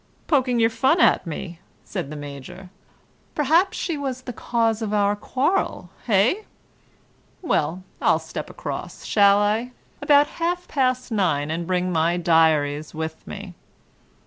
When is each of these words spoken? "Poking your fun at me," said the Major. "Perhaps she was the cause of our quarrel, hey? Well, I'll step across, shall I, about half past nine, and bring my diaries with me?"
"Poking 0.25 0.59
your 0.59 0.71
fun 0.71 0.99
at 0.99 1.27
me," 1.27 1.59
said 1.85 2.09
the 2.09 2.15
Major. 2.15 2.71
"Perhaps 3.35 3.77
she 3.77 3.99
was 3.99 4.23
the 4.23 4.33
cause 4.33 4.81
of 4.81 4.95
our 4.95 5.15
quarrel, 5.15 5.91
hey? 6.07 6.45
Well, 7.43 7.83
I'll 8.01 8.17
step 8.17 8.49
across, 8.49 9.05
shall 9.05 9.37
I, 9.37 9.73
about 10.01 10.25
half 10.41 10.67
past 10.67 11.11
nine, 11.11 11.51
and 11.51 11.67
bring 11.67 11.91
my 11.91 12.17
diaries 12.17 12.95
with 12.95 13.27
me?" 13.27 13.53